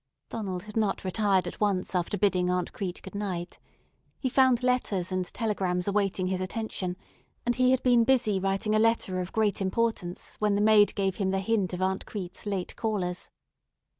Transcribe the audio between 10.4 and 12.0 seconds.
the maid gave him the hint of